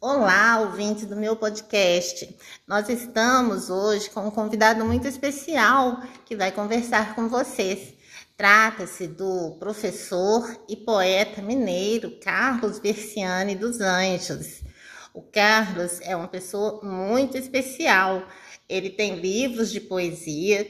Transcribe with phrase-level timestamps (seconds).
[0.00, 2.32] Olá, ouvintes do meu podcast.
[2.68, 7.94] Nós estamos hoje com um convidado muito especial que vai conversar com vocês.
[8.36, 14.62] Trata-se do professor e poeta mineiro Carlos Versiani dos Anjos.
[15.12, 18.22] O Carlos é uma pessoa muito especial.
[18.68, 20.60] Ele tem livros de poesia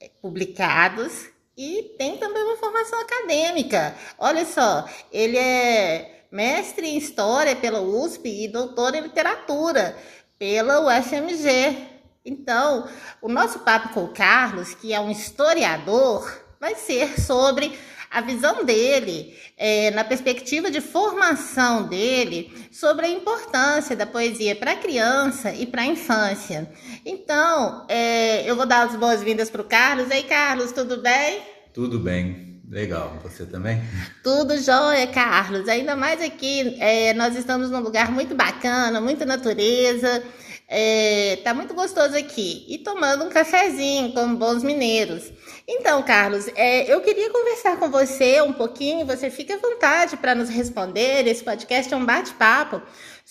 [0.00, 3.94] eh, publicados e tem também uma formação acadêmica.
[4.18, 9.94] Olha só, ele é mestre em História pela USP e doutor em Literatura
[10.38, 11.76] pela UFMG.
[12.24, 12.88] Então,
[13.20, 17.78] o nosso papo com o Carlos, que é um historiador, vai ser sobre
[18.10, 24.72] a visão dele, é, na perspectiva de formação dele, sobre a importância da poesia para
[24.72, 26.70] a criança e para a infância.
[27.04, 30.10] Então, é, eu vou dar as boas-vindas para o Carlos.
[30.10, 31.40] Ei, Carlos, tudo bem?
[31.72, 32.51] Tudo bem.
[32.72, 33.82] Legal, você também?
[34.24, 35.68] Tudo jóia, Carlos.
[35.68, 40.24] Ainda mais aqui, é, nós estamos num lugar muito bacana, muita natureza.
[40.66, 42.64] É, tá muito gostoso aqui.
[42.66, 45.30] E tomando um cafezinho, como bons mineiros.
[45.68, 49.04] Então, Carlos, é, eu queria conversar com você um pouquinho.
[49.04, 51.26] Você fica à vontade para nos responder.
[51.26, 52.80] Esse podcast é um bate-papo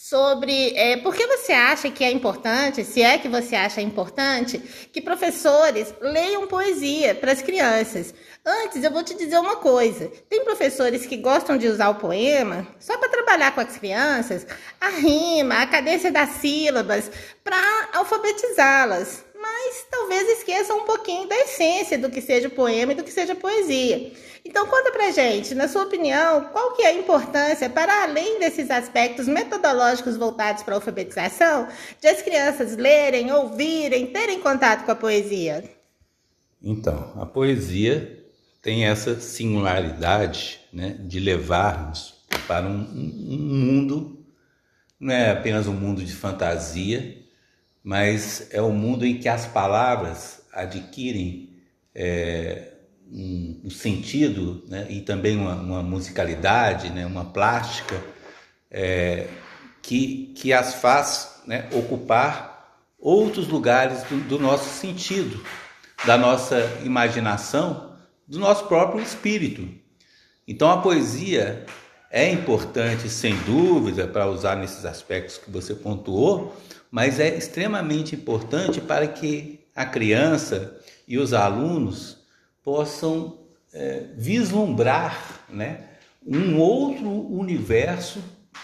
[0.04, 4.58] sobre é, por que você acha que é importante, se é que você acha importante,
[4.92, 8.12] que professores leiam poesia para as crianças.
[8.44, 12.68] Antes, eu vou te dizer uma coisa: tem professores que gostam de usar o poema
[12.80, 14.48] só para trabalhar com as crianças,
[14.82, 17.12] a rima, a cadência das sílabas,
[17.44, 19.24] para alfabetizá-las,
[19.64, 23.36] mas talvez esqueçam um pouquinho da essência do que seja poema e do que seja
[23.36, 24.12] poesia.
[24.44, 28.72] Então conta pra gente, na sua opinião, qual que é a importância, para além desses
[28.72, 31.68] aspectos metodológicos voltados para a alfabetização,
[32.00, 35.64] de as crianças lerem, ouvirem, terem contato com a poesia?
[36.62, 38.20] Então, a poesia
[38.62, 42.16] tem essa singularidade né, de levar-nos
[42.48, 44.26] para um, um, mundo,
[45.00, 47.21] não é apenas um mundo de fantasia,
[47.84, 51.50] mas é um mundo em que as palavras adquirem
[51.96, 52.74] é,
[53.12, 58.02] um, um, sentido né, e também uma, uma musicalidade, né, uma plástica
[58.70, 59.28] é,
[59.82, 62.52] que, que as faz né, ocupar
[63.00, 65.44] outros lugares do, do nosso sentido,
[66.06, 67.92] da nossa imaginação
[68.28, 69.68] do nosso próprio espírito.
[70.48, 71.66] Então a poesia
[72.10, 76.56] é importante, sem dúvida, para usar nesses aspectos que você pontuou,
[76.92, 82.18] mas é extremamente importante para que a criança e os alunos
[82.62, 83.40] possam
[83.74, 85.88] é, vislumbrar né,
[86.28, 88.22] um outro universo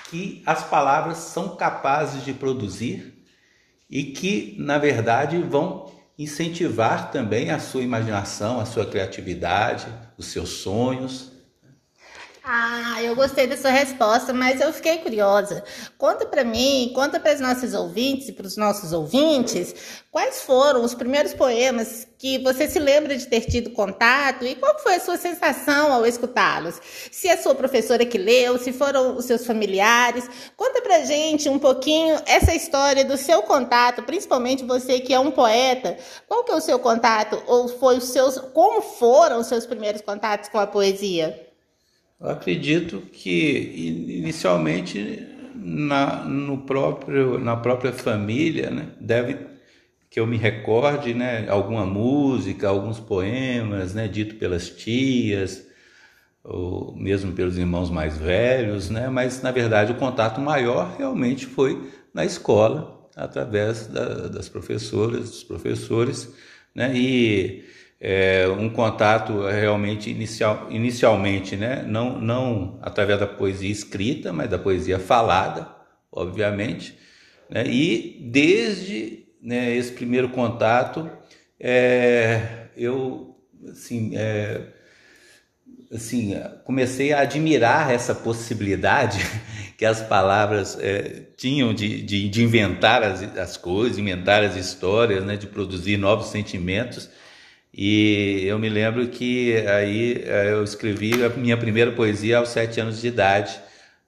[0.09, 3.23] que as palavras são capazes de produzir
[3.89, 9.87] e que, na verdade, vão incentivar também a sua imaginação, a sua criatividade,
[10.17, 11.31] os seus sonhos.
[12.49, 15.65] Ah, eu gostei da sua resposta, mas eu fiquei curiosa.
[15.97, 19.75] Conta para mim, conta para os nossos ouvintes e para os nossos ouvintes,
[20.09, 24.79] quais foram os primeiros poemas que você se lembra de ter tido contato e qual
[24.79, 26.79] foi a sua sensação ao escutá-los?
[27.11, 30.23] Se é a sua professora que leu, se foram os seus familiares,
[30.55, 35.31] conta pra gente um pouquinho essa história do seu contato, principalmente você que é um
[35.31, 35.97] poeta.
[36.29, 40.01] Qual que é o seu contato ou foi os seus, como foram os seus primeiros
[40.01, 41.46] contatos com a poesia?
[42.19, 45.23] Eu acredito que inicialmente
[45.53, 49.37] na, no próprio, na própria família, né, deve
[50.09, 55.67] que eu me recorde, né, alguma música, alguns poemas, né, dito pelas tias,
[56.43, 61.91] ou mesmo pelos irmãos mais velhos, né, mas na verdade o contato maior realmente foi
[62.13, 66.33] na escola, através da, das professoras, dos professores,
[66.73, 67.65] né, e
[67.99, 71.83] é, um contato realmente inicial, inicialmente, né?
[71.87, 75.67] não, não através da poesia escrita, mas da poesia falada,
[76.11, 76.97] obviamente.
[77.49, 77.65] Né?
[77.67, 81.09] E desde né, esse primeiro contato,
[81.59, 83.35] é, eu
[83.67, 84.61] assim, é,
[85.91, 89.19] assim, comecei a admirar essa possibilidade
[89.75, 95.25] que as palavras é, tinham de, de, de inventar as, as coisas, inventar as histórias,
[95.25, 97.09] né, de produzir novos sentimentos
[97.77, 102.79] e eu me lembro que aí eh, eu escrevi a minha primeira poesia aos sete
[102.79, 103.59] anos de idade,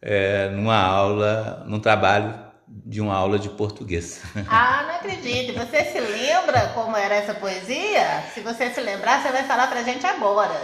[0.02, 2.34] é, numa aula, num trabalho
[2.68, 4.24] de uma aula de português.
[4.50, 5.54] Ah, não acredito.
[5.54, 8.24] Você se lembra como era essa poesia?
[8.34, 10.60] Se você se lembrar, você vai falar pra gente agora.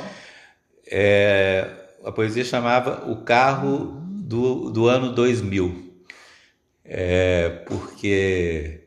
[0.90, 1.68] É,
[2.04, 5.94] a poesia chamava O Carro do, do Ano 2000.
[6.84, 8.85] É, porque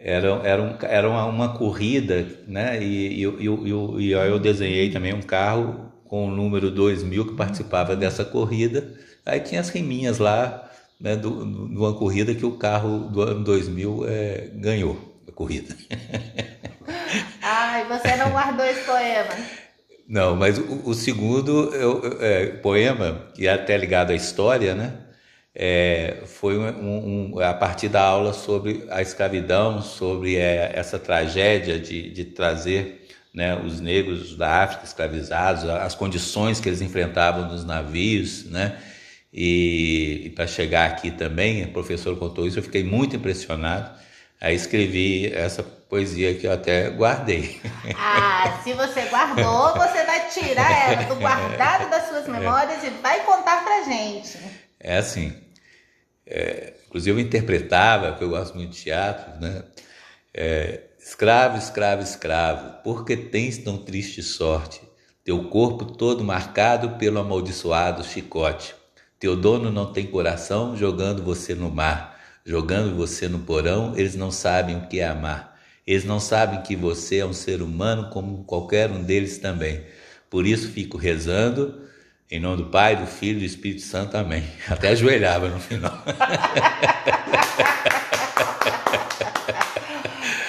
[0.00, 2.82] era, era, um, era uma, uma corrida, né?
[2.82, 7.96] E, e, e, e, eu desenhei também um carro com o número 2000 que participava
[7.96, 8.94] dessa corrida.
[9.26, 14.04] Aí tinha as riminhas lá, né, de uma corrida que o carro do ano 2000
[14.08, 15.74] é, ganhou a corrida.
[17.42, 19.34] Ai, você não guardou esse poema?
[20.08, 24.94] Não, mas o, o segundo eu, é, poema, que é até ligado à história, né?
[25.60, 31.80] É, foi um, um, a partir da aula sobre a escravidão, sobre é, essa tragédia
[31.80, 37.64] de, de trazer né, os negros da África escravizados, as condições que eles enfrentavam nos
[37.64, 38.78] navios, né?
[39.32, 43.98] E, e para chegar aqui também, o professor contou isso, eu fiquei muito impressionado.
[44.40, 47.60] Aí escrevi essa poesia que eu até guardei.
[48.00, 53.24] Ah, se você guardou, você vai tirar ela do guardado das suas memórias e vai
[53.24, 54.38] contar pra gente.
[54.78, 55.47] É assim.
[56.30, 59.64] É, inclusive eu interpretava, porque eu gosto muito de teatro, né?
[60.32, 64.80] É, escravo, escravo, escravo, por que tens tão triste sorte?
[65.24, 68.74] Teu corpo todo marcado pelo amaldiçoado chicote.
[69.18, 74.30] Teu dono não tem coração, jogando você no mar, jogando você no porão, eles não
[74.30, 75.58] sabem o que é amar.
[75.86, 79.82] Eles não sabem que você é um ser humano como qualquer um deles também.
[80.30, 81.82] Por isso fico rezando,
[82.30, 84.44] em nome do Pai, do Filho e do Espírito Santo, amém.
[84.68, 85.96] Até ajoelhava no final.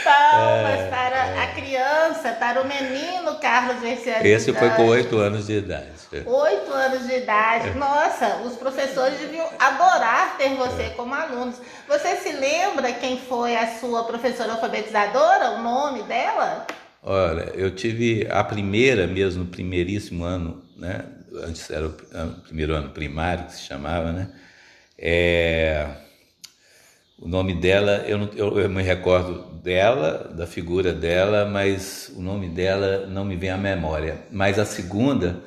[0.03, 4.25] Palmas para a criança, para o menino Carlos Verciano.
[4.25, 5.87] Esse foi com oito anos de idade.
[6.25, 7.77] Oito anos de idade.
[7.77, 11.53] Nossa, os professores deviam adorar ter você como aluno.
[11.87, 16.67] Você se lembra quem foi a sua professora alfabetizadora, o nome dela?
[17.01, 21.05] Olha, eu tive a primeira mesmo, no primeiríssimo ano, né?
[21.43, 21.91] Antes era o
[22.43, 24.29] primeiro ano primário que se chamava, né?
[24.97, 25.87] É...
[27.17, 32.21] O nome dela, eu, não, eu, eu, me recordo dela, da figura dela, mas o
[32.21, 34.21] nome dela não me vem à memória.
[34.31, 35.43] Mas a segunda,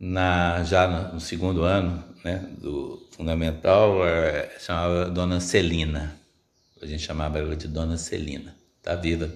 [0.00, 6.16] na, já no segundo ano né, do fundamental, é, chamava Dona Celina.
[6.80, 8.56] A gente chamava ela de Dona Celina.
[8.78, 9.30] Está viva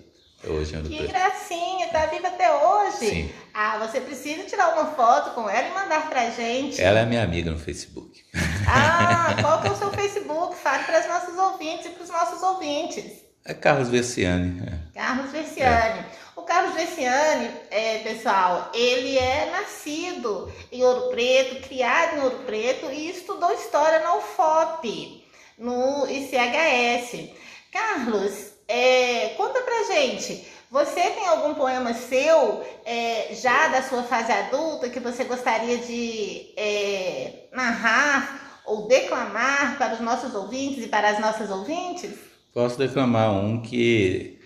[0.44, 0.72] hoje.
[0.82, 2.96] Que gracinha, está viva até hoje.
[2.98, 3.32] Sim.
[3.52, 6.80] Ah, você precisa tirar uma foto com ela e mandar pra gente.
[6.80, 8.24] Ela é minha amiga no Facebook.
[8.68, 10.56] Ah, qual que é o seu Facebook?
[10.56, 13.26] Fale para os nossos ouvintes e para os nossos ouvintes.
[13.44, 14.62] É Carlos Versiani.
[14.66, 14.98] É.
[14.98, 16.00] Carlos Versiani.
[16.00, 16.04] É.
[16.34, 22.90] O Carlos Versiani, é, pessoal, ele é nascido em Ouro Preto, criado em Ouro Preto
[22.90, 25.24] e estudou história na UFOP,
[25.56, 27.30] no ICHS.
[27.72, 34.32] Carlos, é, conta pra gente, você tem algum poema seu, é, já da sua fase
[34.32, 41.10] adulta, que você gostaria de é, narrar ou declamar para os nossos ouvintes e para
[41.10, 42.12] as nossas ouvintes?
[42.52, 44.40] Posso declamar um que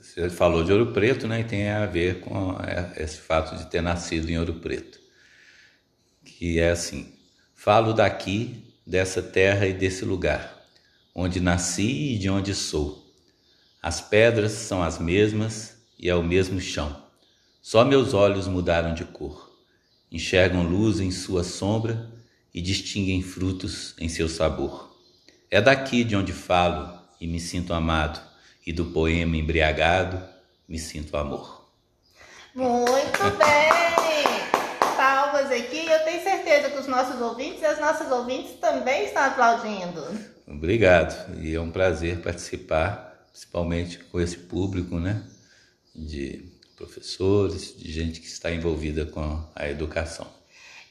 [0.00, 1.40] você falou de Ouro Preto, né?
[1.40, 2.56] E tem a ver com
[2.96, 5.00] esse fato de ter nascido em Ouro Preto.
[6.24, 7.12] Que é assim:
[7.54, 10.66] falo daqui, dessa terra e desse lugar,
[11.14, 13.03] onde nasci e de onde sou.
[13.84, 17.04] As pedras são as mesmas e é o mesmo chão.
[17.60, 19.52] Só meus olhos mudaram de cor.
[20.10, 22.10] Enxergam luz em sua sombra
[22.54, 24.96] e distinguem frutos em seu sabor.
[25.50, 28.18] É daqui de onde falo e me sinto amado
[28.66, 30.18] e do poema embriagado
[30.66, 31.68] me sinto amor.
[32.54, 34.96] Muito bem!
[34.96, 35.86] Palmas aqui.
[35.86, 40.02] Eu tenho certeza que os nossos ouvintes e as nossas ouvintes também estão aplaudindo.
[40.48, 41.38] Obrigado.
[41.38, 45.20] E é um prazer participar, principalmente com esse público, né?
[45.92, 50.26] De professores, de gente que está envolvida com a educação.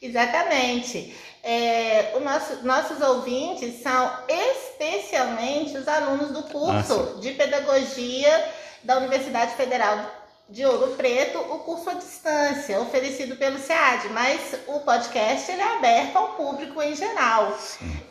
[0.01, 1.15] Exatamente.
[1.41, 8.51] É, nosso, nossos ouvintes são especialmente os alunos do curso ah, de Pedagogia
[8.83, 14.81] da Universidade Federal de Ouro Preto, o curso à distância, oferecido pelo SEAD, mas o
[14.81, 17.57] podcast ele é aberto ao público em geral.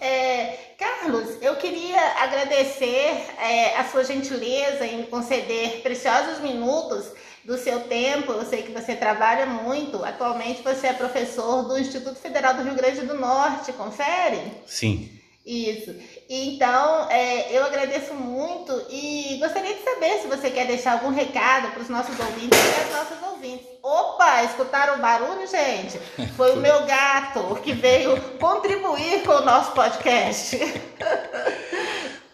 [0.00, 7.12] É, Carlos, eu queria agradecer é, a sua gentileza em me conceder preciosos minutos
[7.44, 8.32] do seu tempo.
[8.32, 10.02] Eu sei que você trabalha muito.
[10.04, 14.40] Atualmente você é professor do Instituto Federal do Rio Grande do Norte, confere?
[14.66, 15.10] Sim.
[15.44, 15.94] Isso.
[16.34, 21.70] Então, é, eu agradeço muito e gostaria de saber se você quer deixar algum recado
[21.72, 23.66] para os nossos ouvintes e as nossas ouvintes.
[23.82, 25.98] Opa, escutaram o barulho, gente?
[26.34, 30.58] Foi o meu gato que veio contribuir com o nosso podcast.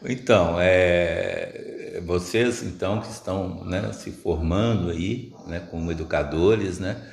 [0.05, 7.05] Então, é, vocês então que estão né, se formando aí né, como educadores, né,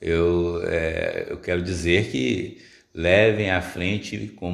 [0.00, 4.50] eu, é, eu quero dizer que levem à frente com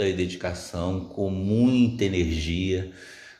[0.00, 2.90] muita dedicação, com muita energia,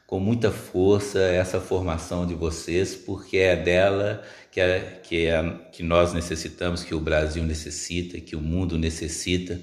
[0.07, 5.83] com muita força essa formação de vocês, porque é dela que, é, que, é, que
[5.83, 9.59] nós necessitamos, que o Brasil necessita, que o mundo necessita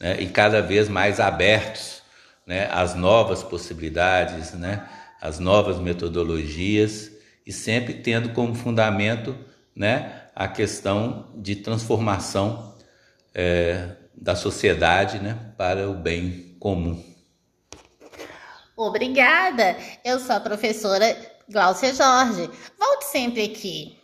[0.00, 2.02] né, e cada vez mais abertos
[2.46, 4.88] né, às novas possibilidades, né,
[5.20, 7.12] às novas metodologias
[7.46, 9.36] e sempre tendo como fundamento
[9.76, 12.74] né, a questão de transformação
[13.34, 17.02] é, da sociedade né, para o bem comum.
[18.76, 19.76] Obrigada!
[20.04, 21.16] Eu sou a professora
[21.48, 22.48] Gláucia Jorge.
[22.78, 23.99] Volte sempre aqui.